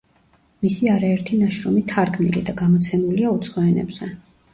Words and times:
მისი 0.65 0.87
არაერთი 0.93 1.37
ნაშრომი 1.41 1.83
თარგმნილი 1.91 2.41
და 2.47 2.55
გამოცემულია 2.63 3.35
უცხო 3.35 3.67
ენებზე. 3.67 4.09